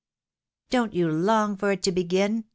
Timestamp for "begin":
1.91-2.45